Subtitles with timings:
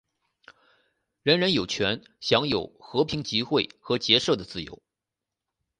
[1.21, 4.81] 人人有权享有和平集会和结社的自由。